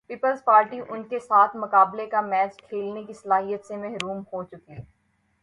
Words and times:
Peoples 0.09 0.43
Party 0.45 0.79
ان 0.89 1.03
کے 1.03 1.19
ساتھ 1.19 1.55
مقابلے 1.57 2.05
کا 2.05 2.21
میچ 2.21 2.57
کھیلنے 2.59 3.03
کی 3.03 3.13
صلاحیت 3.13 3.65
سے 3.65 3.77
محروم 3.77 4.21
ہو 4.33 4.43
چکی۔ 4.43 4.75